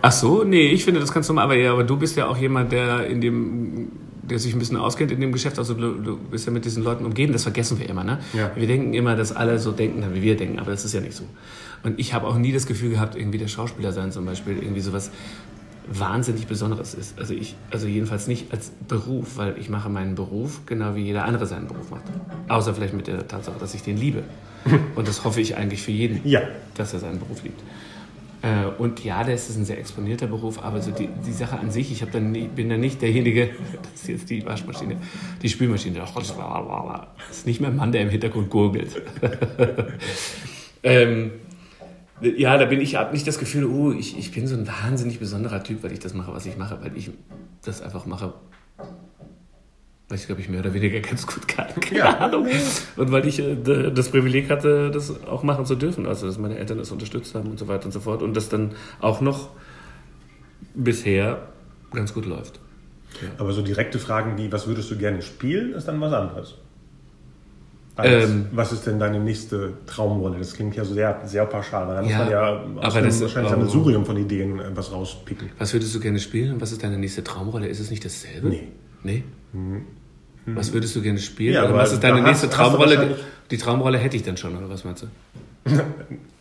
[0.02, 2.28] Ach so, nee, ich finde, das kannst du mal, aber, ja, aber du bist ja
[2.28, 3.92] auch jemand, der in dem
[4.30, 6.84] der sich ein bisschen auskennt in dem Geschäft, also du, du bist ja mit diesen
[6.84, 8.04] Leuten umgeben, das vergessen wir immer.
[8.04, 8.20] Ne?
[8.34, 8.52] Ja.
[8.56, 11.16] Wir denken immer, dass alle so denken, wie wir denken, aber das ist ja nicht
[11.16, 11.24] so.
[11.84, 14.82] Und ich habe auch nie das Gefühl gehabt, irgendwie der Schauspieler sein zum Beispiel, irgendwie
[14.82, 15.12] sowas
[15.92, 17.18] wahnsinnig Besonderes ist.
[17.20, 21.26] Also ich, also jedenfalls nicht als Beruf, weil ich mache meinen Beruf genau wie jeder
[21.26, 22.04] andere seinen Beruf macht.
[22.48, 24.24] Außer vielleicht mit der Tatsache, dass ich den liebe.
[24.96, 26.42] Und das hoffe ich eigentlich für jeden, ja.
[26.76, 27.62] dass er seinen Beruf liebt.
[28.42, 31.72] Äh, und ja, das ist ein sehr exponierter Beruf, aber so die, die Sache an
[31.72, 33.50] sich, ich dann nie, bin dann nicht derjenige,
[33.92, 34.96] das ist jetzt die Waschmaschine,
[35.42, 39.02] die Spülmaschine, das ist nicht mehr ein Mann, der im Hintergrund gurgelt.
[40.84, 41.32] ähm,
[42.22, 45.20] ja, da bin ich, habe nicht das Gefühl, oh, ich, ich bin so ein wahnsinnig
[45.20, 47.12] besonderer Typ, weil ich das mache, was ich mache, weil ich
[47.64, 48.34] das einfach mache,
[50.10, 51.68] weil ich glaube ich mehr oder weniger ganz gut kann.
[51.80, 52.18] Keine ja.
[52.18, 52.48] Ahnung.
[52.98, 56.08] Und weil ich äh, das Privileg hatte, das auch machen zu dürfen.
[56.08, 58.24] Also, dass meine Eltern das unterstützt haben und so weiter und so fort.
[58.24, 59.50] Und das dann auch noch
[60.74, 61.50] bisher
[61.94, 62.60] ganz gut läuft.
[63.22, 63.30] Ja.
[63.38, 66.56] Aber so direkte Fragen wie, was würdest du gerne spielen, ist dann was anderes.
[68.04, 70.38] Ähm, was ist denn deine nächste Traumrolle?
[70.40, 71.88] Das klingt ja sehr, sehr pauschal.
[71.88, 74.92] Da muss ja, man ja aus aber das, wahrscheinlich ein Surium von Ideen äh, was
[74.92, 75.50] rauspicken.
[75.58, 77.68] Was würdest du gerne spielen und was ist deine nächste Traumrolle?
[77.68, 78.50] Ist es nicht dasselbe?
[78.50, 78.68] Nee.
[79.04, 79.24] Nee?
[79.54, 79.86] Hm.
[80.46, 81.54] Was würdest du gerne spielen?
[81.54, 82.98] Ja, oder was ist deine nächste hast, Traumrolle?
[82.98, 83.20] Hast
[83.52, 85.08] die Traumrolle hätte ich dann schon, oder was meinst du?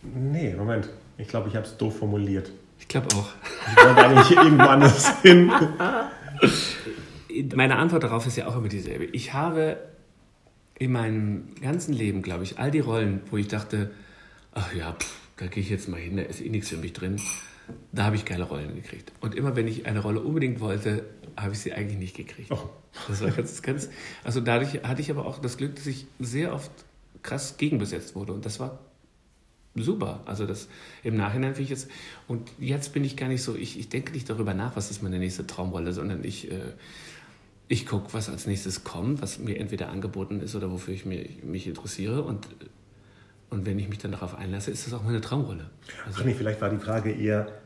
[0.01, 0.89] nee, Moment.
[1.17, 2.51] Ich glaube, ich habe es doof formuliert.
[2.79, 3.29] Ich glaube auch.
[3.67, 5.51] Ich wollte eigentlich irgendwo anders hin.
[7.55, 9.05] Meine Antwort darauf ist ja auch immer dieselbe.
[9.05, 9.77] Ich habe
[10.79, 13.91] in meinem ganzen Leben, glaube ich, all die Rollen, wo ich dachte,
[14.53, 16.93] ach ja, pff, da gehe ich jetzt mal hin, da ist eh nichts für mich
[16.93, 17.21] drin,
[17.91, 19.11] da habe ich geile Rollen gekriegt.
[19.19, 22.51] Und immer wenn ich eine Rolle unbedingt wollte, habe ich sie eigentlich nicht gekriegt.
[22.51, 22.69] Oh.
[23.07, 23.89] Das war ganz, ganz,
[24.23, 26.71] also dadurch hatte ich aber auch das Glück, dass ich sehr oft
[27.21, 28.33] krass gegenbesetzt wurde.
[28.33, 28.79] Und das war
[29.75, 30.21] super.
[30.25, 30.67] Also das
[31.03, 31.89] im Nachhinein finde ich jetzt,
[32.27, 35.03] und jetzt bin ich gar nicht so, ich, ich denke nicht darüber nach, was ist
[35.03, 36.73] meine nächste Traumrolle, sondern ich, äh,
[37.69, 41.43] ich gucke, was als nächstes kommt, was mir entweder angeboten ist oder wofür ich mich,
[41.43, 42.23] mich interessiere.
[42.23, 42.47] Und,
[43.51, 45.69] und wenn ich mich dann darauf einlasse, ist das auch meine Traumrolle.
[46.05, 47.58] Also, Ach nee, vielleicht war die Frage eher,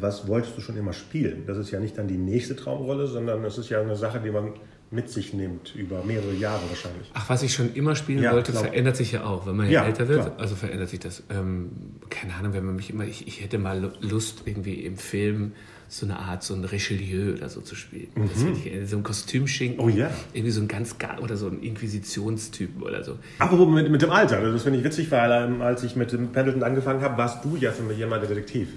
[0.00, 1.44] was wolltest du schon immer spielen?
[1.46, 4.30] Das ist ja nicht dann die nächste Traumrolle, sondern es ist ja eine Sache, die
[4.30, 4.52] man
[4.90, 7.10] mit sich nimmt, über mehrere Jahre wahrscheinlich.
[7.12, 8.64] Ach, was ich schon immer spielen ja, wollte, glaub.
[8.64, 10.22] verändert sich ja auch, wenn man ja, älter wird.
[10.22, 10.34] Klar.
[10.38, 11.24] Also verändert sich das.
[11.28, 11.70] Ähm,
[12.08, 15.52] keine Ahnung, wenn man mich immer, ich, ich hätte mal Lust, irgendwie im Film
[15.88, 18.08] so eine Art, so ein Richelieu oder so zu spielen.
[18.14, 18.28] Mhm.
[18.32, 19.84] Das ich, so ein Kostümschinken.
[19.84, 20.10] Oh ja.
[20.32, 23.18] Irgendwie so ein ganz, oder so ein Inquisitionstypen oder so.
[23.38, 26.32] Aber mit, mit dem Alter, das finde ich witzig, weil ähm, als ich mit dem
[26.32, 28.68] Pendleton angefangen habe, warst du ja für mich immer der Detektiv.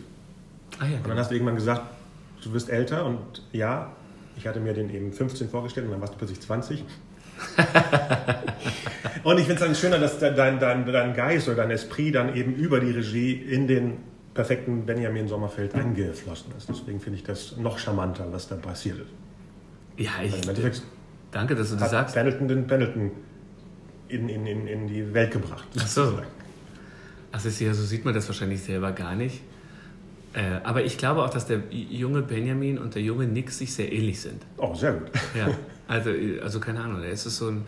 [0.80, 0.92] Ah ja.
[0.92, 1.18] Und dann genau.
[1.18, 1.82] hast du irgendwann gesagt,
[2.44, 3.92] du wirst älter und ja,
[4.38, 6.84] ich hatte mir den eben 15 vorgestellt und dann warst du plötzlich 20.
[9.24, 12.36] und ich finde es dann schöner, dass dein, dein, dein Geist oder dein Esprit dann
[12.36, 13.98] eben über die Regie in den
[14.34, 16.70] perfekten Benjamin Sommerfeld eingeflossen ist.
[16.70, 19.10] Deswegen finde ich das noch charmanter, was da passiert ist.
[19.98, 20.34] Ja, ich,
[21.32, 22.16] danke, dass du das sagst.
[22.16, 23.12] Pendleton den Pendleton
[24.08, 25.68] in, in, in, in die Welt gebracht.
[25.78, 26.20] Ach so.
[27.46, 29.42] ist ja, so sieht man das wahrscheinlich selber gar nicht.
[30.34, 33.92] Äh, aber ich glaube auch, dass der junge Benjamin und der junge Nick sich sehr
[33.92, 34.46] ähnlich sind.
[34.58, 35.10] Oh, sehr gut.
[35.36, 35.50] Ja,
[35.88, 36.12] also,
[36.44, 37.66] also keine Ahnung, da ist es so ein.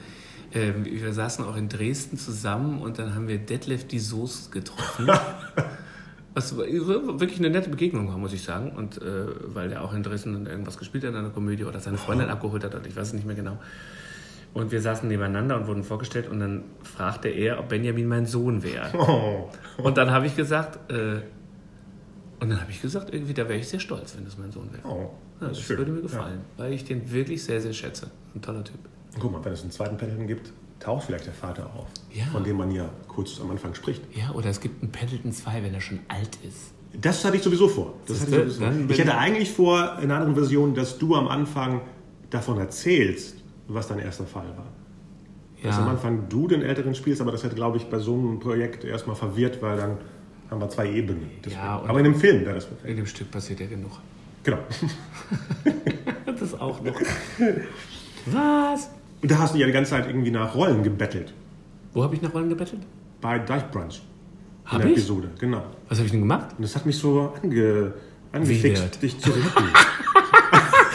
[0.53, 5.09] ähm, wir saßen auch in Dresden zusammen und dann haben wir Detlef die Soße getroffen.
[6.33, 8.71] Was wirklich eine nette Begegnung war, muss ich sagen.
[8.71, 11.97] Und äh, weil der auch in Dresden irgendwas gespielt hat in einer Komödie oder seine
[11.97, 13.57] Freundin abgeholt hat, oder ich weiß es nicht mehr genau.
[14.53, 18.63] Und wir saßen nebeneinander und wurden vorgestellt und dann fragte er, ob Benjamin mein Sohn
[18.63, 18.89] wäre.
[18.97, 19.49] Oh.
[19.81, 21.21] Und dann habe ich gesagt, äh,
[22.41, 24.69] und dann habe ich gesagt, irgendwie, da wäre ich sehr stolz, wenn das mein Sohn
[24.73, 24.85] wäre.
[24.87, 25.77] Oh, Ja, das schön.
[25.77, 28.07] würde mir gefallen, weil ich den wirklich sehr, sehr schätze.
[28.35, 28.75] Ein toller Typ.
[29.13, 29.19] Ja.
[29.21, 32.25] Guck mal, wenn es einen zweiten Pendleton gibt, taucht vielleicht der Vater auf, Ja.
[32.25, 34.01] von dem man ja kurz am Anfang spricht.
[34.15, 36.73] Ja, oder es gibt einen Pendleton 2, wenn er schon alt ist.
[36.99, 37.93] Das hatte ich sowieso vor.
[38.07, 38.89] Das hatte ich, sowieso.
[38.89, 41.81] ich hätte eigentlich vor, in einer anderen Version, dass du am Anfang
[42.31, 43.35] davon erzählst,
[43.67, 44.67] was dein erster Fall war.
[45.63, 48.15] Dass am Ja, Anfang du den Älteren spielst, aber das hätte, glaube ich, bei so
[48.15, 49.97] einem Projekt erstmal verwirrt, weil dann
[50.51, 51.29] haben wir zwei Ebenen.
[51.49, 52.89] Ja, aber in dem Film wäre das perfekt.
[52.89, 53.91] in dem Stück passiert ja genug.
[54.43, 54.57] Genau.
[56.39, 56.99] Das auch noch.
[58.25, 58.89] Was?
[59.21, 61.33] Und da hast du ja die ganze Zeit irgendwie nach Rollen gebettelt.
[61.93, 62.81] Wo habe ich nach Rollen gebettelt?
[63.19, 64.01] Bei Dive Brunch.
[64.65, 64.97] Hab in der ich?
[64.97, 65.63] Episode, genau.
[65.87, 66.47] Was habe ich denn gemacht?
[66.57, 67.93] Und das hat mich so ange,
[68.31, 69.43] angefixt, dich zu retten.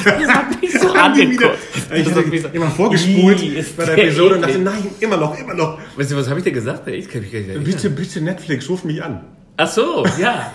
[0.04, 1.58] Das hat mich so angeguckt.
[1.92, 3.38] Ich habe mich so- immer vorgespult
[3.76, 5.78] bei der der Episode und dachte, nein, immer noch, immer noch.
[5.96, 6.86] Weißt du, was habe ich dir gesagt?
[6.86, 7.64] Ich kann mich gar nicht erinnern.
[7.64, 9.24] Bitte, bitte Netflix, ruf mich an.
[9.56, 10.52] Ach so, ja.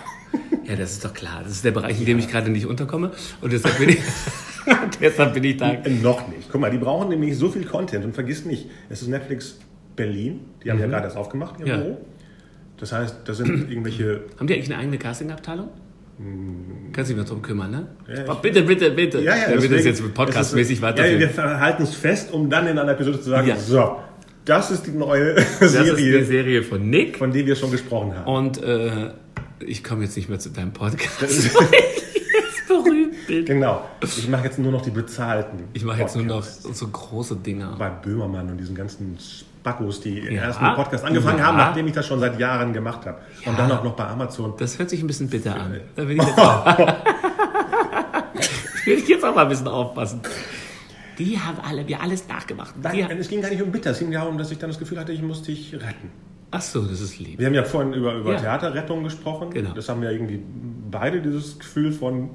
[0.66, 1.42] Ja, das ist doch klar.
[1.44, 3.12] Das ist der Bereich, in dem ich gerade nicht unterkomme.
[3.42, 3.98] Und deshalb bin ich,
[5.02, 5.74] deshalb bin ich da.
[6.02, 6.50] Noch nicht.
[6.52, 9.60] Guck mal, die brauchen nämlich so viel Content und vergiss nicht, es ist Netflix
[9.96, 11.72] Berlin, die haben ja gerade erst aufgemacht, ihr Mhm.
[11.72, 11.78] Ja.
[11.78, 11.98] Büro.
[12.78, 14.22] Das heißt, da sind irgendwelche.
[14.40, 15.70] Haben die eigentlich eine eigene Castingabteilung?
[16.94, 17.88] Kannst dich mal drum kümmern, ne?
[18.08, 19.22] Ja, Oh, bitte, bitte, bitte.
[19.22, 21.14] Ja, ja, Damit das deswegen- jetzt podcastmäßig weiterführt.
[21.14, 23.56] Ja, wir verhalten es fest, um dann in einer Episode zu sagen, Ja.
[23.58, 23.98] so,
[24.46, 27.18] das ist die neue das ist die Serie, Serie von Nick.
[27.18, 28.26] von der wir schon gesprochen haben.
[28.32, 29.12] Und äh,
[29.60, 33.46] ich komme jetzt nicht mehr zu deinem Podcast, weil ich jetzt berühmt bin.
[33.46, 33.86] Genau.
[34.02, 35.60] Ich mache jetzt nur noch die bezahlten.
[35.74, 36.80] Ich mache jetzt nur noch Podcasts.
[36.80, 37.76] so große Dinger.
[37.78, 40.44] bei Böhmermann und diesen ganzen Spackos, die Ja.
[40.46, 41.46] erst mit Podcast angefangen Ja.
[41.46, 43.20] haben, nachdem ich das schon seit Jahren gemacht habe.
[43.46, 44.54] Und dann auch noch bei Amazon.
[44.58, 45.80] Das hört sich ein bisschen bitter an.
[45.96, 46.66] Da will ich jetzt auch,
[48.86, 50.22] will ich jetzt auch mal ein bisschen aufpassen.
[51.26, 52.76] Die haben alle, wir alles nachgemacht.
[52.82, 55.00] Nein, es ging gar nicht um Bitter, es ging darum, dass ich dann das Gefühl
[55.00, 56.10] hatte, ich muss dich retten.
[56.52, 57.40] ach so, das ist lieb.
[57.40, 58.40] Wir haben ja vorhin über, über Ja.
[58.40, 59.50] Theaterrettung gesprochen.
[59.52, 59.74] Genau.
[59.74, 60.42] Das haben ja irgendwie
[60.90, 62.30] beide dieses Gefühl von,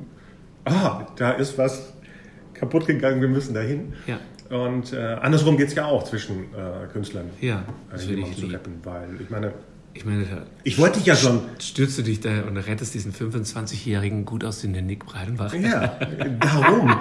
[0.64, 1.92] ah, da ist was
[2.54, 3.92] kaputt gegangen, wir müssen dahin.
[4.06, 4.18] Ja.
[4.56, 7.28] Und äh, andersrum geht es ja auch zwischen äh, Künstlern.
[7.40, 9.52] Ja, äh, das finde jemanden zu retten, weil ich meine,
[9.96, 10.26] Ich meine,
[10.62, 14.86] ich wollte dich ja schon, stürzt du dich da und rettest diesen 25-jährigen, gut aussehenden
[14.86, 15.54] Nick Breidenbach.
[15.54, 15.98] ja,
[16.38, 17.00] darum.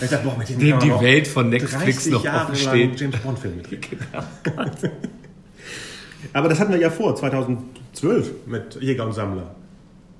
[0.00, 2.56] ich dachte, boah, mit dem Dem die noch Welt von Netflix 30 noch Jahre offen
[2.56, 3.00] steht.
[3.00, 3.98] James Bond Film mitkriegen.
[6.34, 9.54] Aber das hatten wir ja vor, 2012 mit Jäger und Sammler.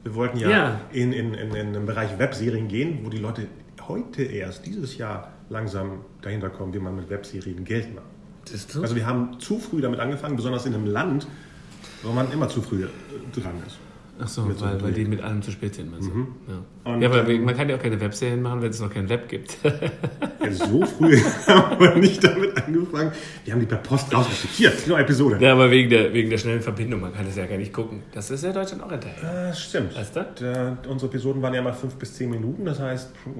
[0.02, 0.80] Wir wollten ja, Ja.
[0.92, 3.46] In, in, in, in den Bereich Webserien gehen, wo die Leute
[3.86, 8.06] heute erst dieses Jahr langsam dahinter kommen, wie man mit Webserien Geld macht.
[8.82, 11.26] Also wir haben zu früh damit angefangen, besonders in einem Land,
[12.02, 12.86] wo man immer zu früh
[13.34, 13.78] dran ist.
[14.20, 15.90] Ach so, Mit so weil, weil die mit allem zu spät sind.
[15.90, 16.26] meinst du?
[16.52, 16.92] Ja.
[16.92, 19.28] Und, ja, aber man kann ja auch keine Webserien machen, wenn es noch kein Web
[19.28, 19.56] gibt.
[20.44, 23.12] Ja, so früh haben wir nicht damit angefangen.
[23.44, 24.54] Wir haben die per Post rausgeschickt.
[24.54, 25.38] Hier, neue Episode.
[25.40, 28.02] ja, aber wegen der, wegen der schnellen Verbindung, man kann das ja gar nicht gucken.
[28.12, 29.48] Das ist ja Deutschland auch hinterher.
[29.48, 29.96] Das stimmt.
[29.96, 30.26] Weißt du?
[30.40, 33.30] Da, unsere Episoden waren ja mal fünf bis zehn Minuten, das heißt, puh,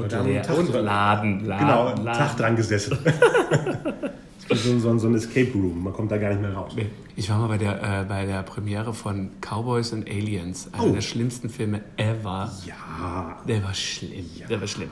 [0.00, 2.18] Und, einen Tag und dran- laden, laden, genau, einen laden.
[2.18, 2.96] Tag dran gesessen.
[4.54, 6.74] so, ein- so, so ein Escape Room, man kommt da gar nicht mehr raus.
[7.16, 10.92] Ich war mal bei der, äh, bei der Premiere von Cowboys and Aliens, einer Oh.
[10.92, 12.52] der schlimmsten Filme ever.
[12.66, 14.26] Ja, Der war schlimm.
[14.48, 14.90] Der war schlimm.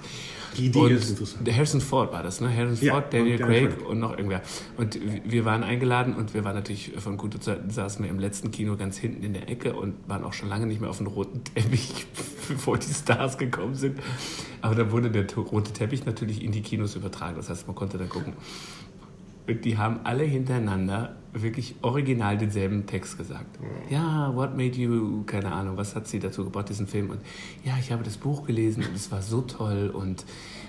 [0.56, 1.46] die Idee und ist interessant.
[1.46, 2.48] Der Harrison Ford war das, ne?
[2.54, 3.88] Harrison Ja, Ford, Daniel Craig Craig.
[3.88, 4.40] und noch irgendwer.
[4.78, 8.50] Und wir waren eingeladen und wir waren natürlich von gute Zeiten, saßen wir im letzten
[8.52, 11.08] Kino ganz hinten in der Ecke und waren auch schon lange nicht mehr auf dem
[11.08, 12.06] roten Teppich,
[12.48, 13.98] bevor die Stars gekommen sind.
[14.62, 17.36] Aber dann wurde der rote Teppich natürlich in die Kinos übertragen.
[17.36, 18.32] Das heißt, man konnte dann gucken.
[19.46, 23.58] Und die haben alle hintereinander wirklich original denselben Text gesagt.
[23.90, 27.10] Ja, what made you, keine Ahnung, was hat sie dazu gebracht, diesen Film?
[27.10, 27.20] Und
[27.64, 30.24] ja, ich habe das Buch gelesen und es war so toll und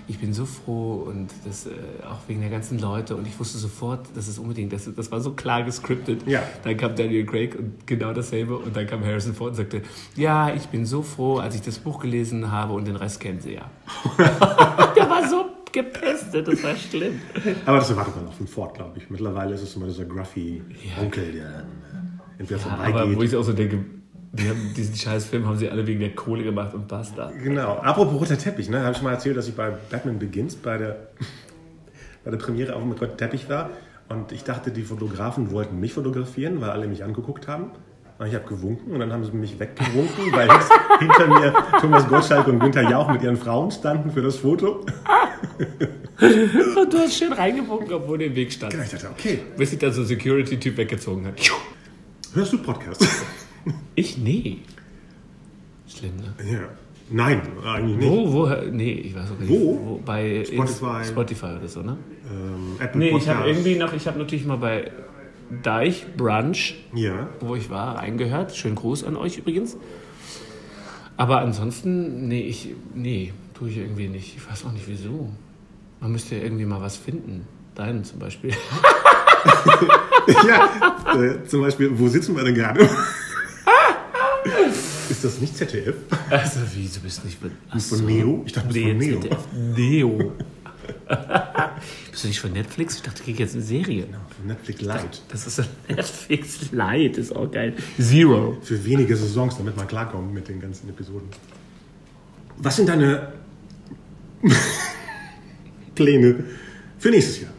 [0.08, 1.70] ich bin so froh und das äh,
[2.04, 5.20] auch wegen der ganzen Leute und ich wusste sofort, das ist unbedingt, das, das war
[5.20, 6.26] so klar gescriptet.
[6.26, 6.42] Ja.
[6.62, 9.82] Dann kam Daniel Craig und genau dasselbe und dann kam Harrison Ford und sagte,
[10.16, 13.40] ja, ich bin so froh, als ich das Buch gelesen habe und den Rest kennen
[13.40, 13.70] sie ja.
[14.18, 17.20] der war so gepestet, das war schlimm.
[17.66, 19.08] Aber das erwartet man auch von Ford, glaube ich.
[19.10, 20.62] Mittlerweile ist es immer dieser gruffy
[20.96, 21.02] Ja.
[21.02, 23.22] Onkel, der dann äh, entweder Ja, aber wo vorbeigeht.
[23.30, 23.84] ich auch so denke,
[24.32, 27.30] Die haben diesen Scheißfilm haben sie alle wegen der Kohle gemacht und basta.
[27.42, 27.76] Genau.
[27.78, 28.82] Apropos roter Teppich, ne?
[28.82, 31.08] Habe ich mal erzählt, dass ich bei Batman Begins bei der,
[32.24, 33.70] bei der Premiere auch mit rotem Teppich war.
[34.08, 37.70] Und ich dachte, die Fotografen wollten mich fotografieren, weil alle mich angeguckt haben.
[38.18, 40.48] Und ich habe gewunken und dann haben sie mich weggewunken, weil
[41.00, 44.86] hinter mir Thomas Gottschalk und Günther Jauch mit ihren Frauen standen für das Foto.
[46.18, 48.72] Und du hast schön reingewunken, obwohl du im Weg stand.
[48.72, 51.34] Genau, ich dachte, okay, Bis sich dann so ein Security-Typ weggezogen hat.
[52.34, 53.06] hörst du Podcast?
[53.96, 54.16] Ich?
[54.16, 54.58] Nee.
[55.88, 56.52] Schlimm, ne?
[56.52, 56.60] ja.
[57.10, 58.08] Nein, eigentlich nicht.
[58.08, 59.48] Wo, wo, nee, ich weiß auch nicht.
[59.50, 60.00] Wo?
[60.04, 61.04] Bei Spotify.
[61.04, 61.96] Spotify oder so, ne?
[62.30, 63.38] Ähm, Apple Nee, ich Podcast.
[63.38, 64.90] habe irgendwie noch, ich habe natürlich mal bei
[65.62, 67.28] Deich Brunch, Ja.
[67.40, 68.54] wo ich war, reingehört.
[68.56, 69.76] Schönen Gruß an euch übrigens.
[71.16, 74.36] Aber ansonsten, nee, ich, nee, tue ich irgendwie nicht.
[74.36, 75.30] Ich weiß auch nicht wieso.
[76.00, 77.46] Man müsste ja irgendwie mal was finden.
[77.74, 78.50] Deinen zum Beispiel.
[80.48, 80.68] ja,
[81.14, 82.88] äh, zum Beispiel, wo sitzen wir denn gerade?
[85.08, 85.94] Ist das nicht ZDF?
[86.30, 88.42] Also, wie, du bist nicht von, Ach Von Neo?
[88.46, 89.20] Ich dachte, du bist von Neo.
[89.20, 89.38] ZDF.
[89.76, 90.32] Neo.
[92.10, 92.96] bist du nicht von Netflix?
[92.96, 94.06] Ich dachte, ich krieg jetzt eine Serie.
[94.44, 95.18] Netflix Lite.
[95.28, 97.74] Das ist ein Netflix Lite, ist auch geil.
[98.00, 98.56] Zero.
[98.62, 101.28] Für wenige Saisons, damit man klarkommt mit den ganzen Episoden.
[102.58, 103.32] Was sind deine
[105.94, 106.44] Pläne
[106.98, 107.52] für nächstes Jahr?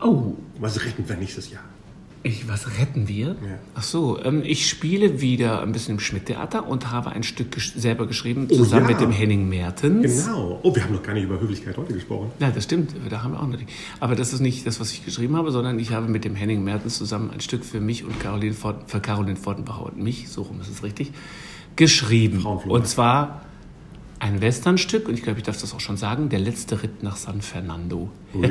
[0.00, 1.64] Oh, Was retten wir nächstes Jahr?
[2.22, 3.28] Ich, was retten wir?
[3.28, 3.34] Ja.
[3.74, 7.72] Ach so, ähm, ich spiele wieder ein bisschen im Schmidt-Theater und habe ein Stück gesch
[7.76, 8.94] selber geschrieben, zusammen Oh ja.
[8.94, 10.24] mit dem Henning Mertens.
[10.24, 10.58] Genau.
[10.62, 12.32] Oh, wir haben noch gar nicht über Höflichkeit heute gesprochen.
[12.40, 13.70] Ja, das stimmt, da haben wir auch noch nicht.
[14.00, 16.64] Aber das ist nicht das, was ich geschrieben habe, sondern ich habe mit dem Henning
[16.64, 20.42] Mertens zusammen ein Stück für mich und Caroline Fort, für Caroline Fortenbacher und mich, so
[20.42, 21.12] rum ist es richtig,
[21.76, 22.44] geschrieben.
[22.44, 23.42] Und zwar
[24.26, 27.16] ein Westernstück, und ich glaube, ich darf das auch schon sagen, der letzte Ritt nach
[27.16, 28.10] San Fernando.
[28.34, 28.46] Ui.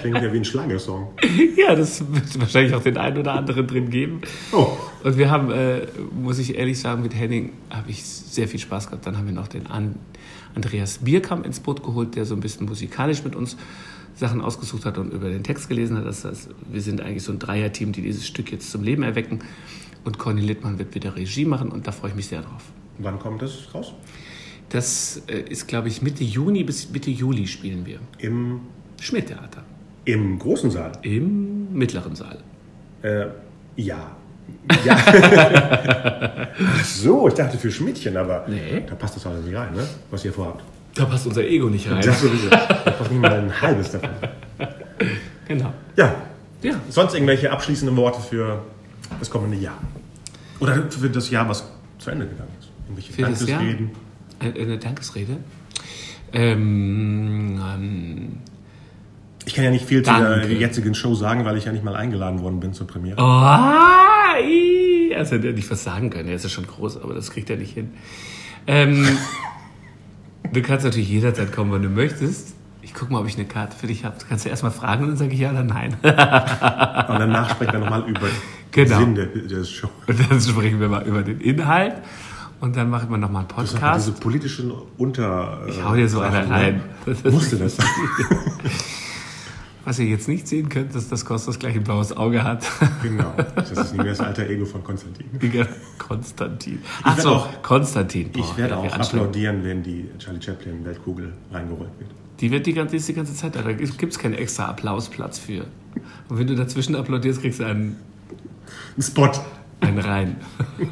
[0.00, 1.08] Klingt ja wie ein Schlagersong.
[1.56, 4.22] Ja, das wird wahrscheinlich auch den einen oder anderen drin geben.
[4.52, 4.68] Oh.
[5.04, 8.86] Und wir haben, äh, muss ich ehrlich sagen, mit Henning habe ich sehr viel Spaß
[8.86, 9.06] gehabt.
[9.06, 9.96] Dann haben wir noch den An
[10.54, 13.56] Andreas Bierkamp ins Boot geholt, der so ein bisschen musikalisch mit uns
[14.14, 16.06] Sachen ausgesucht hat und über den Text gelesen hat.
[16.06, 19.40] Das heißt, wir sind eigentlich so ein Dreierteam, die dieses Stück jetzt zum Leben erwecken.
[20.04, 22.62] Und Conny Littmann wird wieder Regie machen und da freue ich mich sehr drauf.
[22.98, 23.94] Wann kommt das raus?
[24.72, 27.98] Das äh, ist, glaube ich, Mitte Juni bis Mitte Juli spielen wir.
[28.18, 28.60] Im,
[29.00, 29.62] Schmidt-Theater.
[30.06, 30.92] im großen Saal.
[31.02, 32.38] Im mittleren Saal.
[33.02, 33.26] Äh,
[33.76, 34.16] ja.
[34.84, 34.96] ja.
[36.58, 38.82] Ach so, ich dachte für Schmidtchen, aber Nee.
[38.88, 39.86] da passt das alles nicht rein, ne?
[40.10, 40.62] was ihr vorhabt.
[40.94, 42.00] Da passt unser Ego nicht rein.
[42.02, 42.48] Das sowieso.
[42.48, 44.10] Da passt nicht mal ein halbes davon.
[45.48, 45.72] Genau.
[45.96, 46.14] Ja,
[46.62, 48.62] Ja, sonst irgendwelche abschließenden Worte für
[49.18, 49.78] das kommende Jahr?
[50.60, 51.64] Oder für das Jahr, was
[51.98, 52.70] zu Ende gegangen ist?
[52.86, 53.22] Irgendwelche Für?
[53.22, 53.90] Dankesreden?
[54.42, 55.36] Eine, eine Dankesrede.
[56.32, 58.28] Ähm, ähm,
[59.44, 60.54] Ich kann ja nicht viel zu der Danke.
[60.54, 63.16] jetzigen Show sagen, weil ich ja nicht mal eingeladen worden bin zur Premiere.
[63.20, 66.28] oh, ii, also hätte er nicht was sagen können.
[66.28, 67.90] Er ist ja schon groß, aber das kriegt er nicht hin.
[68.66, 69.06] Ähm,
[70.52, 72.54] du kannst natürlich jederzeit kommen, wenn du möchtest.
[72.84, 74.16] Ich gucke mal, ob ich eine Karte für dich habe.
[74.18, 75.94] Du kannst ja erstmal fragen und dann sage ich ja oder nein.
[76.02, 78.26] Und danach sprechen wir nochmal über
[78.72, 78.98] Genau.
[79.00, 79.88] den Sinn der, der Show.
[80.06, 81.94] Und dann sprechen wir mal über den Inhalt.
[82.62, 84.06] Und dann machen wir nochmal einen Das Podcast.
[84.06, 85.62] diese politischen Unter...
[85.66, 86.80] Ich hau dir so einer rein.
[87.28, 87.76] Musste das?
[89.84, 92.64] Was ihr jetzt nicht sehen könnt, ist, dass Kostas gleich ein blaues Auge hat.
[93.02, 93.34] genau.
[93.56, 95.26] Das ist nicht mehr das alter Ego von Konstantin.
[95.98, 96.78] Konstantin.
[97.02, 98.30] Ach so, auch- Konstantin.
[98.32, 102.10] Ich Boah, werde ja, wie auch applaudieren, wenn die Charlie Chaplin Weltkugel reingerollt wird.
[102.38, 103.62] Die wird die ganze, die ganze Zeit da.
[103.62, 105.64] Da gibt es keinen extra Applausplatz für.
[106.28, 107.96] Und wenn du dazwischen applaudierst, kriegst du einen,
[108.96, 109.32] Ein Spot.
[109.80, 110.36] einen rein.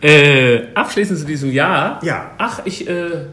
[0.00, 2.04] äh, abschließend zu diesem Jahr.
[2.04, 2.32] Ja.
[2.38, 2.88] Ach, ich.
[2.88, 3.26] Äh,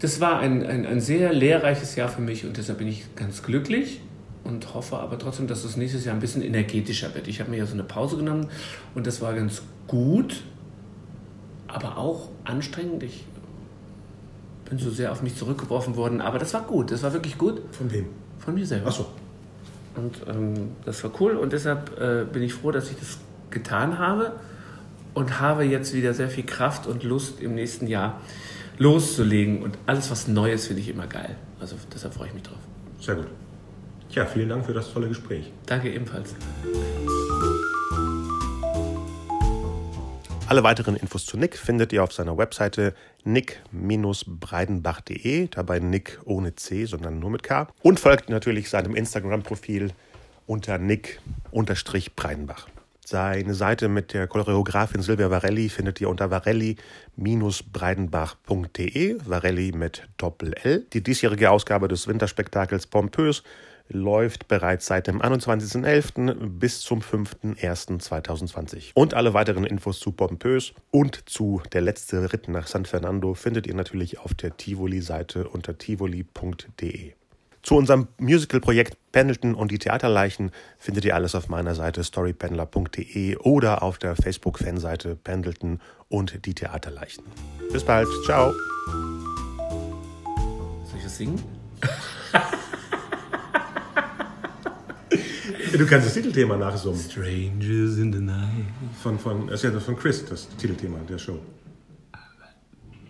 [0.00, 3.42] das war ein, ein, ein sehr lehrreiches Jahr für mich und deshalb bin ich ganz
[3.42, 4.02] glücklich
[4.42, 7.26] und hoffe aber trotzdem, dass es nächstes Jahr ein bisschen energetischer wird.
[7.26, 8.48] Ich habe mir ja so eine Pause genommen
[8.94, 10.42] und das war ganz gut,
[11.68, 13.02] aber auch anstrengend.
[13.02, 13.24] Ich
[14.68, 17.62] bin so sehr auf mich zurückgeworfen worden, aber das war gut, das war wirklich gut
[17.72, 18.06] Von wem?
[18.38, 18.88] von mir selber.
[18.88, 19.06] Achso.
[19.96, 23.18] Und ähm, das war cool und deshalb äh, bin ich froh, dass ich das
[23.48, 24.32] getan habe
[25.14, 28.20] und habe jetzt wieder sehr viel Kraft und Lust im nächsten Jahr
[28.78, 31.36] loszulegen und alles was Neues finde ich immer geil.
[31.60, 32.58] Also deshalb freue ich mich drauf.
[33.00, 33.28] Sehr gut.
[34.10, 35.52] Tja, vielen Dank für das tolle Gespräch.
[35.66, 36.34] Danke ebenfalls.
[40.46, 46.84] Alle weiteren Infos zu Nick findet ihr auf seiner Webseite nick-breidenbach.de, dabei Nick ohne C,
[46.84, 47.68] sondern nur mit K.
[47.82, 49.92] Und folgt natürlich seinem Instagram-Profil
[50.46, 52.66] unter nick-breidenbach.
[53.06, 60.86] Seine Seite mit der Choreografin Silvia Varelli findet ihr unter varelli-breidenbach.de, Varelli mit Doppel-L.
[60.92, 63.42] Die diesjährige Ausgabe des Winterspektakels Pompös
[63.88, 66.48] läuft bereits seit dem 21.11.
[66.48, 68.92] bis zum 5.01.2020.
[68.94, 73.66] Und alle weiteren Infos zu Pompös und zu Der letzte Ritt nach San Fernando findet
[73.66, 77.12] ihr natürlich auf der Tivoli-Seite unter tivoli.de.
[77.64, 83.82] Zu unserem Musical-Projekt Pendleton und die Theaterleichen findet ihr alles auf meiner Seite storypendler.de oder
[83.82, 87.24] auf der Facebook-Fanseite Pendleton und die Theaterleichen.
[87.72, 88.06] Bis bald.
[88.26, 88.52] Ciao.
[90.84, 91.42] Soll ich das singen?
[95.76, 97.00] Du kannst das Titelthema nachsummen.
[97.00, 98.64] Strangers in the night.
[99.02, 101.40] Von, von, das ist ja das von Chris, das Titelthema der Show.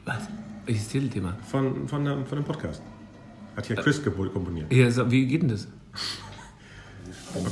[0.07, 0.29] Was?
[0.65, 1.37] Welches Titelthema?
[1.51, 2.81] Von, von, dem- von dem Podcast.
[3.57, 4.73] Hat hier Chris komponiert.
[4.73, 5.69] Ja, so, wie geht denn das?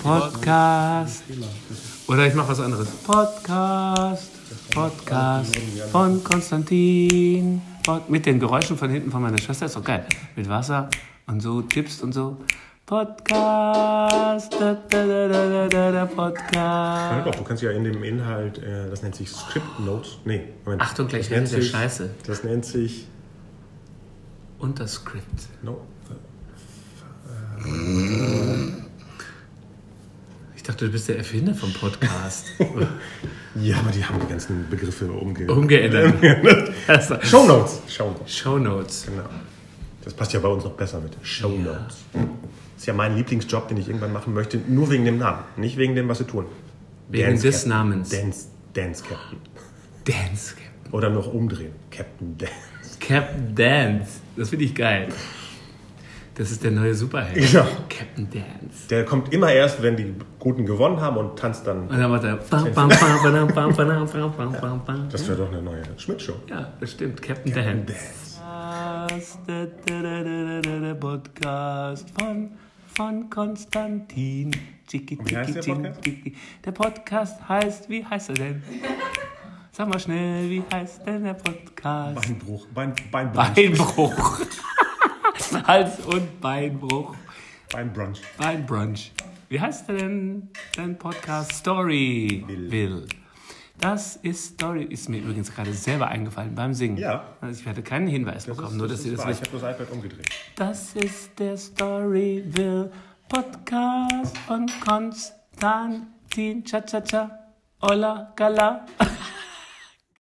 [0.03, 1.25] Podcast.
[2.09, 2.89] Oder ich mache was anderes.
[2.89, 4.31] Podcast.
[4.73, 5.57] Podcast
[5.91, 7.63] von Konstantin.
[8.09, 9.67] Mit den Geräuschen von hinten von meiner Schwester.
[9.67, 10.07] Ist doch geil.
[10.37, 10.89] Mit Wasser
[11.27, 12.37] und so tippst und so.
[12.87, 14.53] Podcast.
[14.53, 17.27] Da, da, da, da, da, Podcast.
[17.27, 20.19] doch, du kannst ja in dem Inhalt, äh, das nennt sich Script Notes.
[20.25, 20.83] Nee, Moment.
[20.83, 22.11] Achtung, gleich das nennt sich, Scheiße.
[22.27, 23.07] Das nennt sich.
[24.63, 25.49] Und das Skript.
[25.63, 25.81] No,
[30.55, 32.47] Ich dachte, du bist der Erfinder vom Podcast.
[33.57, 36.15] ja, aber die haben die ganzen Begriffe umge Umgeändert.
[36.87, 37.83] Also, Show Notes.
[37.89, 38.37] Show Notes.
[38.37, 39.07] Show Notes.
[39.07, 39.25] Genau.
[40.05, 41.97] Das passt ja bei uns noch besser mit Show Notes.
[42.13, 42.23] Das
[42.79, 45.97] ist ja mein Lieblingsjob, den ich irgendwann machen möchte, nur wegen dem Namen, nicht wegen
[45.97, 46.47] dem, was sie tun.
[47.09, 47.71] Wegen Dance des Captain.
[47.71, 48.09] Namens.
[48.11, 49.39] Dance, Dance Captain.
[50.05, 50.63] Dance Captain.
[50.93, 51.73] Oder noch umdrehen.
[51.91, 52.99] Captain Dance.
[53.01, 54.21] Captain Dance.
[54.37, 55.09] Das finde ich geil.
[56.35, 57.35] Das ist der neue Superheld.
[57.35, 57.67] Genau.
[57.89, 58.89] Captain Dance.
[58.89, 61.89] Der kommt immer erst, wenn die Guten gewonnen haben und tanzt dann.
[61.89, 62.37] Und dann macht er.
[62.37, 62.51] das
[65.29, 66.35] wäre doch eine neue Schmidt-Show.
[66.49, 67.21] Ja, das stimmt.
[67.21, 68.41] Captain, Captain Dance.
[69.47, 70.97] Dance.
[71.01, 72.51] Podcast von,
[72.95, 74.57] von Konstantin.
[74.91, 76.01] Wie heißt der Podcast?
[76.65, 78.63] Der Podcast heißt, wie heißt er denn?
[79.75, 82.21] Sag mal schnell, wie heißt denn der Podcast?
[82.21, 82.67] Beinbruch.
[82.75, 83.55] Bein, Beinbrunch.
[83.55, 84.41] Beinbruch.
[85.67, 87.15] Hals- und Beinbruch.
[87.73, 88.21] Beinbrunch.
[88.37, 89.13] Beinbrunch.
[89.49, 91.53] Wie heißt denn dein Podcast?
[91.53, 93.07] Story Will.
[93.79, 96.99] Das ist Story, ist mir übrigens gerade selber eingefallen beim Singen.
[96.99, 97.25] Ja.
[97.41, 99.31] Also ich hatte keinen Hinweis bekommen, nur dass ihr das wahr.
[99.31, 99.53] Ich wisst.
[99.53, 100.29] habe das iPad umgedreht.
[100.55, 102.93] Das ist der Story Will
[103.27, 107.31] Podcast von Konstantin Cha Cha Cha.
[107.81, 108.85] Ola Gala.